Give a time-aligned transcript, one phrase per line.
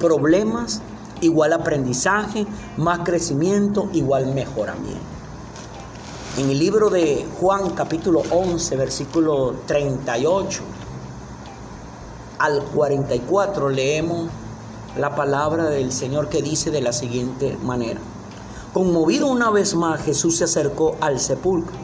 [0.00, 0.80] Problemas
[1.20, 2.46] igual aprendizaje,
[2.78, 4.98] más crecimiento igual mejoramiento.
[6.38, 10.62] En el libro de Juan capítulo 11, versículo 38
[12.38, 14.30] al 44 leemos
[14.96, 18.00] la palabra del Señor que dice de la siguiente manera.
[18.72, 21.76] Conmovido una vez más, Jesús se acercó al sepulcro.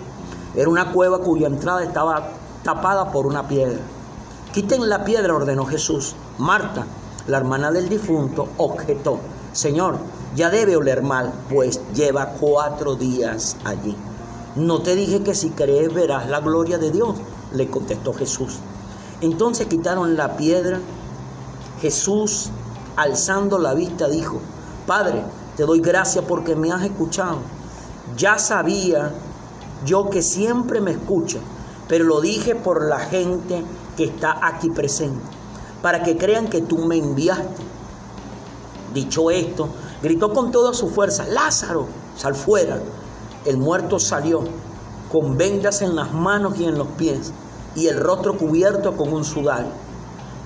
[0.55, 2.31] Era una cueva cuya entrada estaba
[2.63, 3.81] tapada por una piedra.
[4.55, 6.15] Quiten la piedra, ordenó Jesús.
[6.39, 6.87] Marta,
[7.27, 9.19] la hermana del difunto, objetó.
[9.53, 9.99] Señor,
[10.35, 13.97] ya debe oler mal, pues lleva cuatro días allí.
[14.55, 17.17] No te dije que si crees verás la gloria de Dios,
[17.53, 18.59] le contestó Jesús.
[19.21, 20.81] Entonces quitaron la piedra.
[21.81, 22.51] Jesús,
[22.97, 24.41] alzando la vista, dijo,
[24.87, 25.23] Padre,
[25.57, 27.39] te doy gracias porque me has escuchado.
[28.17, 29.13] Ya sabía
[29.85, 31.39] yo que siempre me escucha,
[31.89, 33.63] pero lo dije por la gente
[33.97, 35.21] que está aquí presente,
[35.87, 37.63] para que crean que tú me enviaste.
[38.93, 39.69] Dicho esto,
[40.03, 42.81] gritó con toda su fuerza, Lázaro, sal fuera.
[43.45, 44.43] El muerto salió
[45.13, 47.33] con vendas en las manos y en los pies
[47.77, 49.71] y el rostro cubierto con un sudario.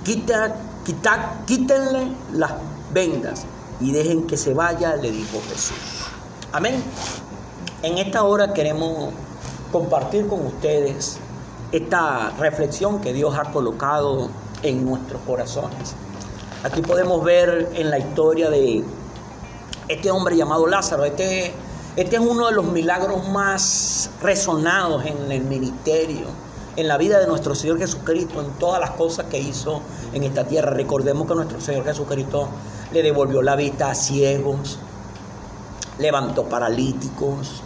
[0.04, 2.52] Quita, quita, quítenle las
[2.92, 3.46] vendas
[3.80, 6.04] y dejen que se vaya, le dijo Jesús.
[6.52, 6.84] Amén.
[7.82, 9.14] En esta hora queremos
[9.72, 11.16] compartir con ustedes
[11.72, 14.28] esta reflexión que Dios ha colocado
[14.62, 15.94] en nuestros corazones.
[16.62, 18.84] Aquí podemos ver en la historia de
[19.88, 21.04] este hombre llamado Lázaro.
[21.04, 21.52] Este,
[21.96, 26.26] este es uno de los milagros más resonados en el ministerio,
[26.76, 29.80] en la vida de nuestro Señor Jesucristo, en todas las cosas que hizo
[30.12, 30.70] en esta tierra.
[30.70, 32.48] Recordemos que nuestro Señor Jesucristo
[32.92, 34.78] le devolvió la vista a ciegos,
[35.98, 37.62] levantó paralíticos,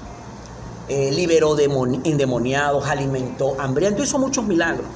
[0.89, 4.87] eh, liberó endemoniados, alimentó hambrientos, hizo muchos milagros.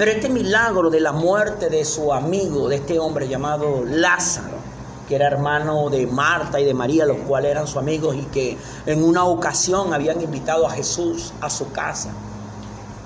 [0.00, 4.56] Pero este milagro de la muerte de su amigo, de este hombre llamado Lázaro,
[5.06, 8.56] que era hermano de Marta y de María, los cuales eran sus amigos y que
[8.86, 12.12] en una ocasión habían invitado a Jesús a su casa.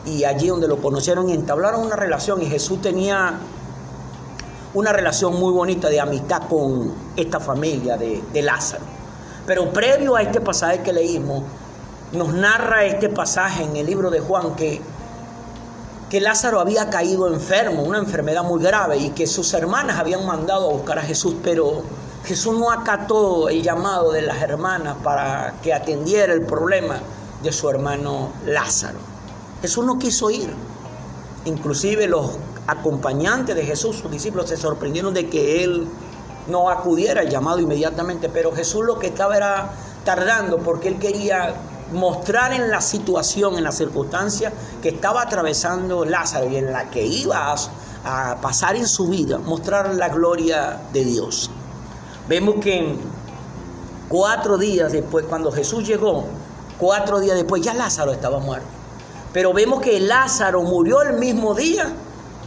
[0.06, 3.40] Y allí donde lo conocieron entablaron una relación y Jesús tenía
[4.72, 8.84] una relación muy bonita de amistad con esta familia de, Lázaro.
[9.48, 11.42] Pero previo a este pasaje que leímos,
[12.12, 14.80] nos narra este pasaje en el libro de Juan que,
[16.14, 20.70] que Lázaro había caído enfermo, una enfermedad muy grave, y que sus hermanas habían mandado
[20.70, 21.82] a buscar a Jesús, pero
[22.24, 27.00] Jesús no acató el llamado de las hermanas para que atendiera el problema
[27.42, 28.98] de su hermano Lázaro.
[29.60, 30.54] Jesús no quiso ir.
[31.46, 32.38] Inclusive los
[32.68, 35.88] acompañantes de Jesús, sus discípulos, se sorprendieron de que él
[36.46, 39.72] no acudiera al llamado inmediatamente, pero Jesús lo que estaba era
[40.04, 41.56] tardando porque él quería
[41.92, 44.52] mostrar en la situación, en la circunstancia
[44.82, 47.54] que estaba atravesando Lázaro y en la que iba
[48.04, 51.50] a, pasar en su vida, mostrar la gloria de Dios.
[52.28, 52.96] Vemos que
[54.08, 56.26] cuatro días después, cuando Jesús llegó,
[56.78, 58.66] cuatro días después ya Lázaro estaba muerto.
[59.32, 61.92] Pero vemos que Lázaro murió el mismo día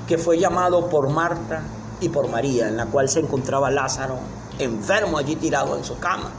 [0.08, 1.64] que fue llamado por Marta
[2.00, 4.20] y por María, en la cual se encontraba Lázaro
[4.60, 6.32] enfermo allí tirado en su cama.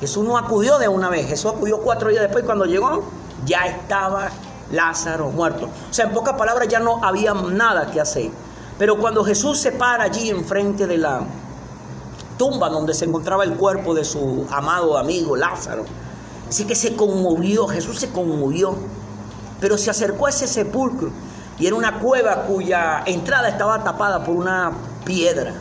[0.00, 3.04] Jesús no acudió de una vez, Jesús acudió cuatro días después cuando llegó,
[3.44, 4.30] ya estaba
[4.72, 5.66] Lázaro muerto.
[5.66, 8.30] O sea, en pocas palabras ya no había nada que hacer.
[8.78, 11.20] Pero cuando Jesús se para allí enfrente de la
[12.36, 15.84] tumba donde se encontraba el cuerpo de su amado amigo Lázaro,
[16.48, 18.74] así que se conmovió, Jesús se conmovió,
[19.60, 21.10] pero se acercó a ese sepulcro
[21.58, 24.72] y era una cueva cuya entrada estaba tapada por una
[25.04, 25.54] piedra.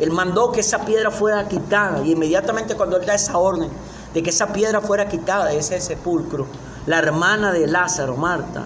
[0.00, 3.70] Él mandó que esa piedra fuera quitada y inmediatamente cuando él da esa orden
[4.12, 6.46] de que esa piedra fuera quitada de ese sepulcro,
[6.86, 8.64] la hermana de Lázaro, Marta,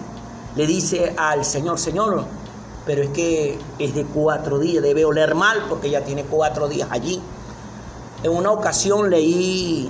[0.55, 2.25] le dice al Señor, Señor,
[2.85, 6.89] pero es que es de cuatro días, debe oler mal porque ya tiene cuatro días
[6.91, 7.21] allí.
[8.23, 9.89] En una ocasión leí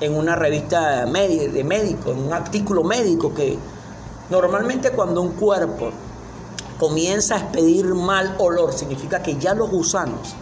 [0.00, 3.58] en una revista de médico, en un artículo médico, que
[4.30, 5.90] Normalmente cuando un cuerpo
[6.78, 10.34] comienza a expedir mal olor, significa que ya los gusanos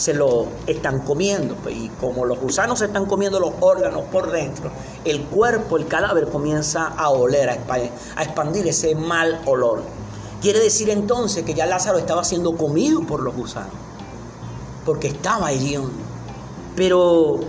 [0.00, 1.54] se lo están comiendo.
[1.56, 4.70] Pues, y como los gusanos se están comiendo los órganos por dentro,
[5.04, 9.82] el cuerpo, el cadáver comienza a oler, a expandir ese mal olor.
[10.40, 13.74] Quiere decir entonces que ya Lázaro estaba siendo comido por los gusanos,
[14.86, 15.78] porque estaba allí.
[16.74, 17.40] Pero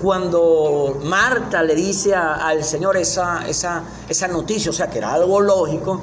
[0.00, 5.40] cuando Marta le dice al Señor esa, esa, esa noticia, o sea, que era algo
[5.40, 6.00] lógico,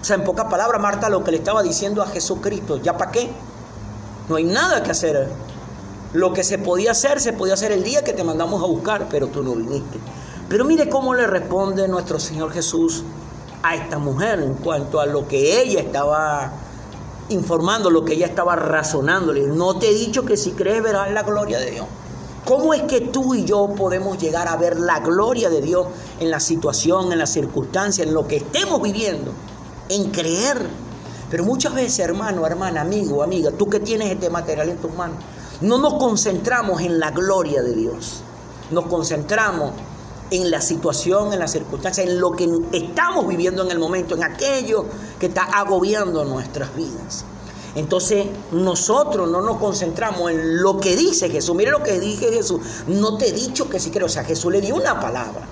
[0.00, 3.10] o sea, en pocas palabras, Marta lo que le estaba diciendo a Jesucristo, ¿ya para
[3.10, 3.32] qué?
[4.30, 5.26] No hay nada que hacer.
[6.12, 9.08] Lo que se podía hacer, se podía hacer el día que te mandamos a buscar,
[9.10, 9.98] pero tú no viniste.
[10.48, 13.02] Pero mire cómo le responde nuestro Señor Jesús
[13.64, 16.52] a esta mujer en cuanto a lo que ella estaba
[17.30, 19.48] informando lo que ella estaba razonándole.
[19.48, 21.86] No te he dicho que si crees verás la gloria de Dios.
[22.44, 25.88] ¿Cómo es que tú y yo podemos llegar a ver la gloria de Dios
[26.20, 29.32] en la situación, en la circunstancia, en lo que estemos viviendo?
[29.88, 30.89] En creer.
[31.30, 35.18] Pero muchas veces, hermano, hermana, amigo, amiga, tú que tienes este material en tus manos,
[35.60, 38.22] no nos concentramos en la gloria de Dios.
[38.70, 39.72] Nos concentramos
[40.30, 44.24] en la situación, en la circunstancia, en lo que estamos viviendo en el momento, en
[44.24, 44.84] aquello
[45.18, 47.24] que está agobiando nuestras vidas.
[47.74, 51.54] Entonces nosotros no nos concentramos en lo que dice Jesús.
[51.54, 52.60] Mire lo que dije Jesús.
[52.88, 54.06] No te he dicho que si creo.
[54.06, 55.46] O sea, Jesús le dio una palabra.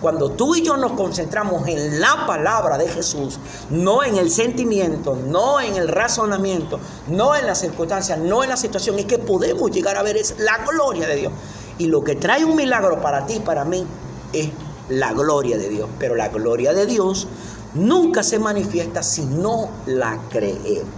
[0.00, 3.38] Cuando tú y yo nos concentramos en la palabra de Jesús,
[3.70, 6.78] no en el sentimiento, no en el razonamiento,
[7.08, 10.34] no en las circunstancias, no en la situación, es que podemos llegar a ver es
[10.38, 11.32] la gloria de Dios.
[11.78, 13.86] Y lo que trae un milagro para ti, para mí,
[14.34, 14.50] es
[14.90, 15.88] la gloria de Dios.
[15.98, 17.26] Pero la gloria de Dios
[17.74, 20.88] nunca se manifiesta si no la creemos.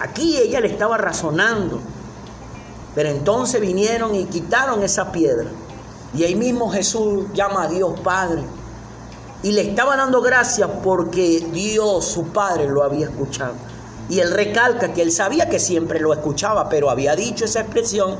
[0.00, 1.80] Aquí ella le estaba razonando.
[2.94, 5.50] Pero entonces vinieron y quitaron esa piedra.
[6.14, 8.42] Y ahí mismo Jesús llama a Dios Padre.
[9.42, 13.54] Y le estaba dando gracias porque Dios, su Padre, lo había escuchado.
[14.08, 18.16] Y él recalca que él sabía que siempre lo escuchaba, pero había dicho esa expresión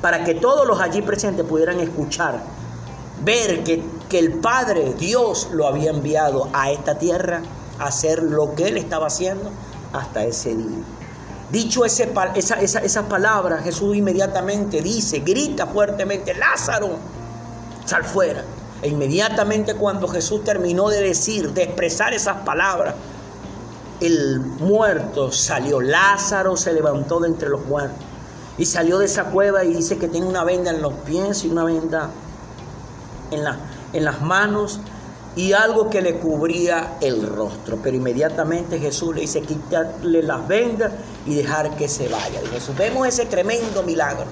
[0.00, 2.40] para que todos los allí presentes pudieran escuchar,
[3.24, 7.42] ver que, que el Padre, Dios, lo había enviado a esta tierra
[7.78, 9.50] a hacer lo que él estaba haciendo
[9.92, 10.84] hasta ese día.
[11.50, 16.90] Dicho ese, esa, esa, esas palabras, Jesús inmediatamente dice, grita fuertemente, Lázaro,
[17.86, 18.44] sal fuera.
[18.82, 22.94] E inmediatamente cuando Jesús terminó de decir, de expresar esas palabras,
[24.00, 25.80] el muerto salió.
[25.80, 28.04] Lázaro se levantó de entre los muertos.
[28.58, 31.48] Y salió de esa cueva y dice que tiene una venda en los pies y
[31.48, 32.10] una venda
[33.30, 33.44] en,
[33.92, 34.80] en las manos
[35.36, 37.78] y algo que le cubría el rostro.
[37.82, 40.92] Pero inmediatamente Jesús le dice, quitarle las vendas
[41.26, 42.42] y dejar que se vaya.
[42.42, 44.26] Y Jesús, vemos ese tremendo milagro.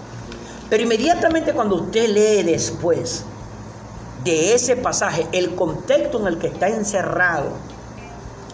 [0.71, 3.25] Pero inmediatamente cuando usted lee después
[4.25, 7.51] de ese pasaje, el contexto en el que está encerrado,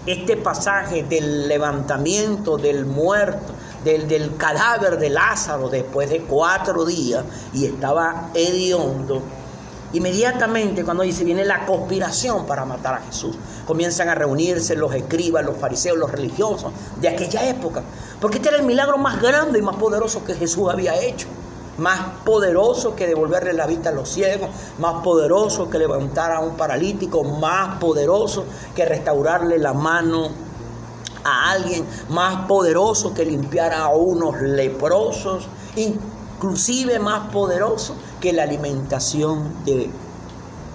[0.06, 3.52] este pasaje del levantamiento del muerto,
[3.84, 9.22] del, del cadáver de Lázaro después de cuatro días y estaba hediondo,
[9.92, 13.36] Inmediatamente cuando dice viene la conspiración para matar a Jesús,
[13.66, 17.82] comienzan a reunirse los escribas, los fariseos, los religiosos de aquella época,
[18.20, 21.26] porque este era el milagro más grande y más poderoso que Jesús había hecho,
[21.78, 26.56] más poderoso que devolverle la vista a los ciegos, más poderoso que levantar a un
[26.56, 28.44] paralítico, más poderoso
[28.74, 30.28] que restaurarle la mano
[31.24, 35.46] a alguien, más poderoso que limpiar a unos leprosos,
[35.76, 39.90] inclusive más poderoso que la alimentación de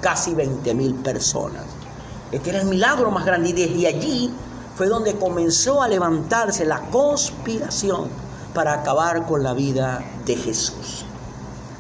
[0.02, 1.64] casi 20 mil personas.
[2.32, 4.34] Este era el milagro más grande y desde allí
[4.76, 8.25] fue donde comenzó a levantarse la conspiración
[8.56, 11.06] para acabar con la vida de Jesús.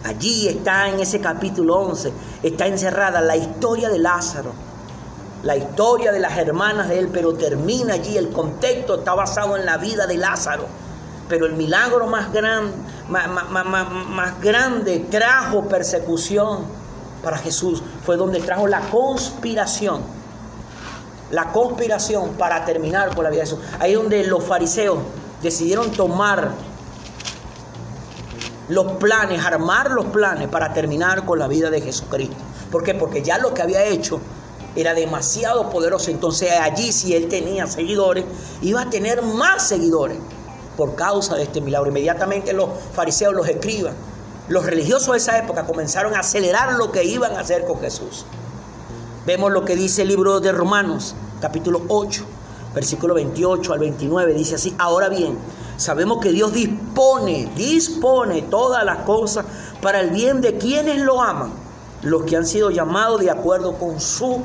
[0.04, 2.14] Allí está en ese capítulo 11,
[2.44, 4.52] está encerrada la historia de Lázaro,
[5.42, 9.66] la historia de las hermanas de él, pero termina allí, el contexto está basado en
[9.66, 10.68] la vida de Lázaro
[11.28, 12.72] pero el milagro más, gran,
[13.10, 16.66] más, grande trajo persecución
[17.24, 17.82] para Jesús.
[18.04, 20.02] Fue donde trajo la conspiración.
[21.32, 23.64] La conspiración para terminar con la vida de Jesús.
[23.80, 25.00] Ahí es donde los fariseos
[25.46, 26.52] decidieron tomar
[28.68, 32.36] los planes, armar los planes para terminar con la vida de Jesucristo.
[32.72, 32.96] ¿Por qué?
[32.96, 34.20] Porque ya lo que había hecho
[34.76, 36.12] era demasiado poderoso.
[36.12, 38.26] Entonces allí si él tenía seguidores,
[38.62, 40.18] iba a tener más seguidores
[40.76, 41.90] por causa de este milagro.
[41.90, 43.94] Inmediatamente los fariseos, los escriban,
[44.50, 48.26] los religiosos de esa época comenzaron a acelerar lo que iban a hacer con Jesús.
[49.26, 52.26] Vemos lo que dice el libro de Romanos, capítulo 8,
[52.76, 54.34] versículo 28 al 29.
[54.34, 55.38] Dice así, ahora bien,
[55.78, 59.46] sabemos que Dios dispone, dispone todas las cosas
[59.82, 61.52] para el bien de quienes lo aman,
[62.04, 64.42] los que han sido llamados de acuerdo con su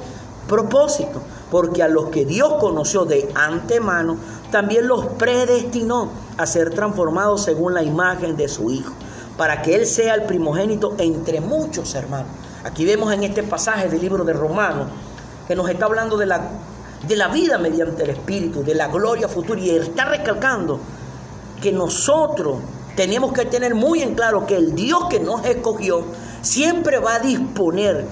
[0.49, 1.21] propósito,
[1.51, 4.17] porque a los que Dios conoció de antemano,
[4.51, 8.93] también los predestinó a ser transformados según la imagen de su Hijo,
[9.37, 12.31] para que Él sea el primogénito entre muchos hermanos.
[12.63, 14.89] Aquí vemos en este pasaje del libro de Romanos
[15.49, 16.51] que nos está hablando de la,
[17.07, 20.81] de la vida mediante el Espíritu, de la gloria futura, y está recalcando
[21.61, 22.59] que nosotros
[22.97, 26.05] tenemos que tener muy en claro que el Dios que nos escogió
[26.43, 28.07] siempre va a disponer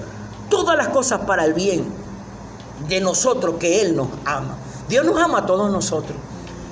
[0.49, 1.85] todas las cosas para el bien
[2.87, 4.57] de nosotros que Él nos ama.
[4.87, 6.17] Dios nos ama a todos nosotros.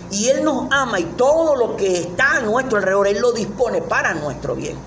[0.09, 3.81] Y Él nos ama y todo lo que está a nuestro alrededor, Él lo dispone
[3.81, 4.77] para nuestro bien.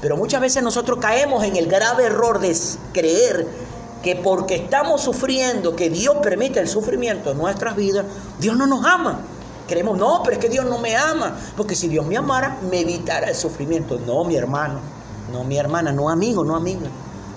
[0.00, 2.54] Pero muchas veces nosotros caemos en el grave error de
[2.92, 3.46] creer
[4.04, 8.04] que porque estamos sufriendo, que Dios permite el sufrimiento en nuestras vidas,
[8.38, 9.18] Dios no nos ama.
[9.66, 11.34] Creemos, no, pero es que Dios no me ama.
[11.56, 13.98] Porque si Dios me amara, me evitara el sufrimiento.
[13.98, 14.78] No, mi hermano,
[15.32, 16.86] no, mi hermana, no amigo, no amiga.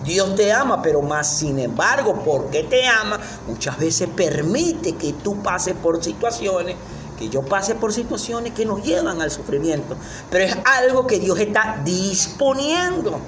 [0.04, 5.42] Dios te ama, pero más sin embargo, porque te ama, muchas veces permite que tú
[5.42, 6.76] pases por situaciones,
[7.18, 9.96] que yo pase por situaciones que nos llevan al sufrimiento.
[10.30, 13.22] Pero es algo que Dios está disponiendo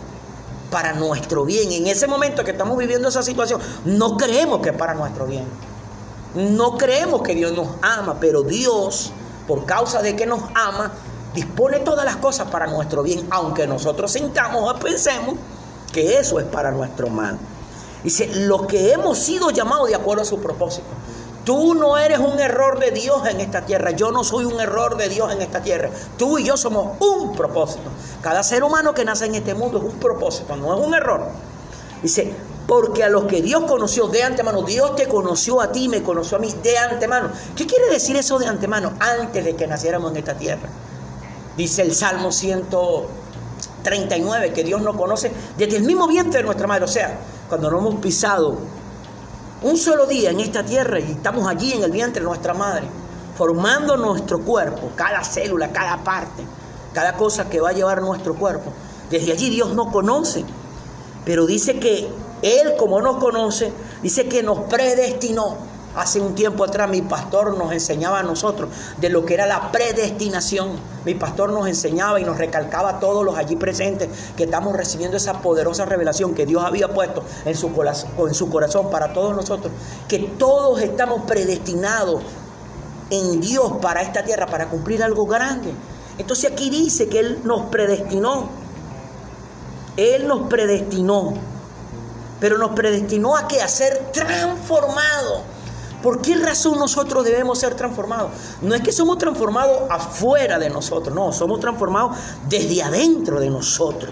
[0.69, 1.71] para nuestro bien.
[1.71, 5.45] En ese momento que estamos viviendo esa situación, no creemos que es para nuestro bien.
[6.35, 9.11] No creemos que Dios nos ama, pero Dios,
[9.47, 10.91] por causa de que nos ama,
[11.33, 15.35] dispone todas las cosas para nuestro bien, aunque nosotros sintamos o pensemos
[15.91, 17.37] que eso es para nuestro mal.
[18.03, 20.87] Dice, lo que hemos sido llamados de acuerdo a su propósito.
[21.49, 23.89] Tú no eres un error de Dios en esta tierra.
[23.89, 25.89] Yo no soy un error de Dios en esta tierra.
[26.15, 27.89] Tú y yo somos un propósito.
[28.21, 31.23] Cada ser humano que nace en este mundo es un propósito, no es un error.
[32.03, 32.31] Dice,
[32.67, 36.37] porque a los que Dios conoció de antemano, Dios te conoció a ti, me conoció
[36.37, 37.31] a mí de antemano.
[37.55, 38.93] ¿Qué quiere decir eso de antemano?
[38.99, 40.69] Antes de que naciéramos en esta tierra.
[41.57, 46.85] Dice el Salmo 139 que Dios nos conoce desde el mismo vientre de nuestra madre.
[46.85, 47.17] O sea,
[47.49, 48.55] cuando no hemos pisado
[49.61, 52.87] un solo día en esta tierra y estamos allí en el vientre de nuestra madre,
[53.35, 56.43] formando nuestro cuerpo, cada célula, cada parte,
[56.93, 58.71] cada cosa que va a llevar nuestro cuerpo.
[59.09, 60.45] Desde allí Dios nos conoce,
[61.25, 62.07] pero dice que
[62.41, 65.57] Él como nos conoce, dice que nos predestinó.
[65.95, 69.71] Hace un tiempo atrás mi pastor nos enseñaba a nosotros de lo que era la
[69.71, 70.77] predestinación.
[71.03, 75.17] Mi pastor nos enseñaba y nos recalcaba a todos los allí presentes que estamos recibiendo
[75.17, 79.73] esa poderosa revelación que Dios había puesto en su, corazón, para todos nosotros.
[80.07, 82.21] Que todos estamos predestinados
[83.09, 85.73] en Dios para esta tierra, para cumplir algo grande.
[86.19, 88.47] Entonces aquí dice que Él nos predestinó.
[89.97, 91.33] Él nos predestinó.
[92.39, 95.41] Pero nos predestinó a que a ser transformados
[96.01, 98.31] ¿Por qué razón nosotros debemos ser transformados?
[98.61, 104.11] No es que somos transformados afuera de nosotros, no, somos transformados desde adentro de nosotros.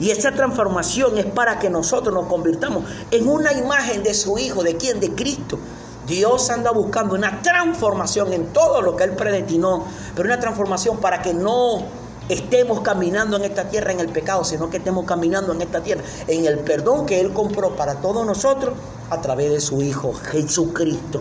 [0.00, 4.62] Y esa transformación es para que nosotros nos convirtamos en una imagen de su Hijo,
[4.62, 4.98] ¿de quién?
[4.98, 5.58] De Cristo.
[6.06, 9.84] Dios anda buscando una transformación en todo lo que Él predestinó,
[10.16, 11.84] pero una transformación para que no
[12.32, 16.02] estemos caminando en esta tierra en el pecado, sino que estemos caminando en esta tierra
[16.26, 18.74] en el perdón que Él compró para todos nosotros
[19.10, 21.20] a través de su Hijo Jesucristo.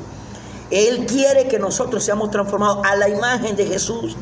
[0.72, 4.16] Él quiere que nosotros seamos transformados a la imagen de Jesús,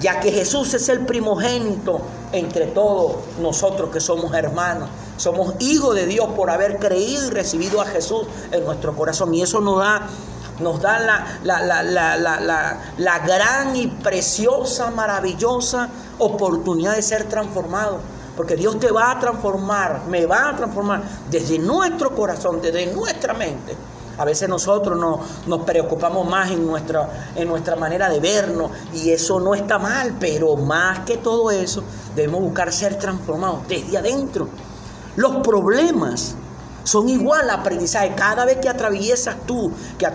[0.00, 2.00] ya que Jesús es el primogénito
[2.32, 4.88] entre todos nosotros que somos hermanos.
[5.16, 9.32] Somos hijos de Dios por haber creído y recibido a Jesús en nuestro corazón.
[9.32, 10.08] Y eso nos da
[10.60, 10.98] nos da
[11.42, 11.60] la,
[12.96, 17.98] la, gran y preciosa, maravillosa oportunidad de ser transformado.
[18.36, 23.32] Porque Dios te va a transformar, me va a transformar desde nuestro corazón, desde nuestra
[23.32, 23.76] mente.
[24.16, 29.10] A veces nosotros nos, nos preocupamos más en nuestra, en nuestra manera de vernos y
[29.10, 31.82] eso no está mal, pero más que todo eso
[32.14, 34.48] debemos buscar ser transformados desde adentro.
[35.16, 36.36] Los problemas
[36.84, 38.14] son igual aprendizaje.
[38.14, 40.06] Cada vez que atraviesas tú, que,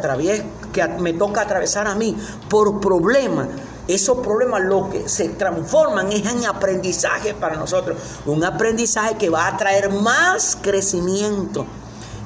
[0.72, 2.16] que me toca atravesar a mí
[2.50, 3.48] por problemas,
[3.88, 7.98] esos problemas lo que se transforman es en aprendizaje para nosotros.
[8.26, 11.66] Un aprendizaje que va a traer más crecimiento.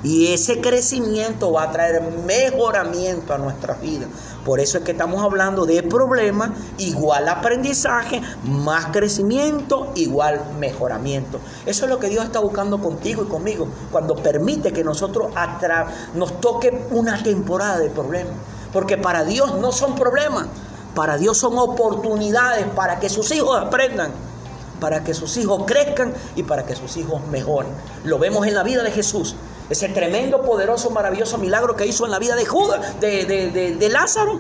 [0.04, 4.10] Y ese crecimiento va a traer mejoramiento a nuestras vidas.
[4.46, 11.40] Por eso es que estamos hablando de problemas igual aprendizaje, más crecimiento, igual mejoramiento.
[11.66, 15.32] Eso es lo que Dios está buscando contigo y conmigo cuando permite que nosotros
[16.16, 18.34] nos toque una temporada de problemas.
[18.72, 20.48] Porque para Dios no son problemas,
[20.96, 24.12] para Dios son oportunidades para que sus hijos aprendan
[24.84, 27.72] para que sus hijos crezcan y para que sus hijos mejoren.
[28.04, 29.34] Lo vemos en la vida de Jesús.
[29.70, 34.40] Ese tremendo, poderoso, maravilloso milagro que hizo en la vida de Judas, de, Lázaro.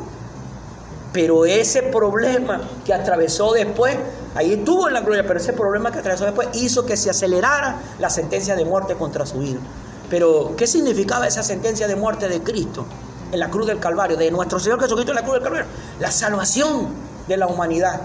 [1.13, 3.95] Pero ese problema que atravesó después,
[4.35, 7.77] ahí estuvo en la gloria, pero ese problema que atravesó después hizo que se acelerara
[7.99, 9.59] la sentencia de muerte contra su hijo.
[10.09, 12.85] Pero, ¿qué significaba esa sentencia de muerte de Cristo
[13.31, 15.67] en la cruz del Calvario, de nuestro Señor Jesucristo en la cruz del Calvario?
[15.99, 16.89] La salvación
[17.27, 18.01] de la humanidad,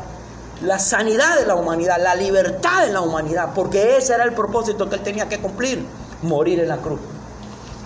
[0.63, 4.89] la sanidad de la humanidad, la libertad de la humanidad, porque ese era el propósito
[4.89, 5.85] que él tenía que cumplir
[6.23, 7.01] morir en la cruz.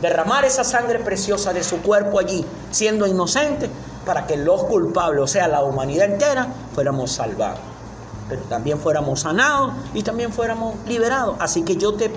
[0.00, 3.70] Derramar esa sangre preciosa de su cuerpo allí, siendo inocente,
[4.04, 7.60] para que los culpables, o sea, la humanidad entera, fuéramos salvados.
[8.28, 11.36] Pero también fuéramos sanados y también fuéramos liberados.
[11.38, 12.10] Así que yo te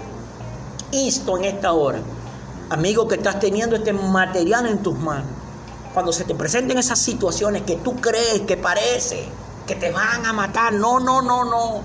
[0.91, 1.99] insto en esta hora,
[2.69, 5.27] amigo que estás teniendo este material en tus manos,
[5.93, 9.27] cuando se te presenten esas situaciones que tú crees, que parece,
[9.67, 11.81] que te van a matar, no, no, no, no.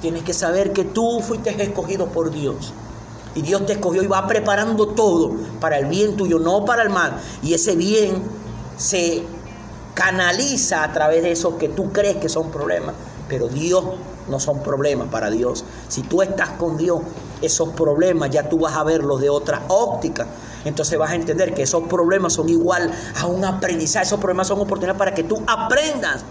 [0.00, 2.72] Tienes que saber que tú fuiste escogido por Dios
[3.34, 6.90] y Dios te escogió y va preparando todo para el bien tuyo, no para el
[6.90, 7.16] mal.
[7.42, 8.22] Y ese bien
[8.76, 9.24] se
[9.94, 12.94] canaliza a través de eso que tú crees que son problemas.
[13.28, 13.84] Pero Dios
[14.28, 15.64] no son problemas para Dios.
[15.88, 17.00] Si tú estás con Dios,
[17.42, 20.26] esos problemas ya tú vas a verlos de otra óptica.
[20.64, 24.06] Entonces vas a entender que esos problemas son igual a un aprendizaje.
[24.06, 26.24] Esos problemas son oportunidades para que tú aprendas.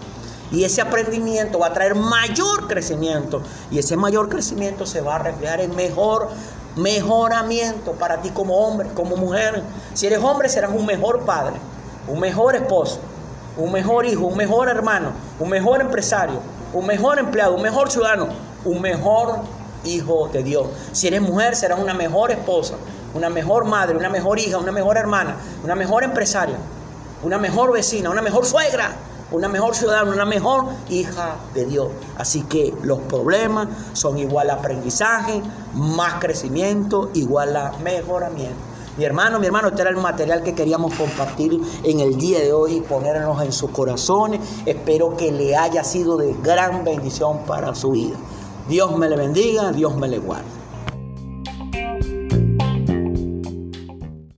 [0.52, 3.42] Y ese aprendimiento va a traer mayor crecimiento.
[3.70, 6.28] Y ese mayor crecimiento se va a reflejar en mejor
[6.76, 9.62] mejoramiento para ti como hombre, como mujer.
[9.94, 11.54] Si eres hombre, serás un mejor padre,
[12.08, 13.00] un mejor esposo,
[13.56, 16.40] un mejor hijo, un mejor hermano, un mejor empresario,
[16.72, 18.28] un mejor empleado, un mejor ciudadano,
[18.64, 19.40] un mejor
[19.84, 20.66] hijo de Dios.
[20.92, 22.74] Si eres mujer, serás una mejor esposa,
[23.14, 26.56] una mejor madre, una mejor hija, una mejor hermana, una mejor empresaria,
[27.22, 28.96] una mejor vecina, una mejor suegra,
[29.34, 31.88] una mejor ciudadana, una mejor hija de Dios.
[32.16, 35.42] Así que los problemas son igual aprendizaje,
[35.74, 38.74] más crecimiento, igual a mejoramiento.
[38.96, 42.52] Mi hermano, mi hermano, este era el material que queríamos compartir en el día de
[42.52, 44.40] hoy y ponernos en sus corazones.
[44.66, 48.16] Espero que le haya sido de gran bendición para su vida.
[48.68, 50.63] Dios me le bendiga, Dios me le guarde.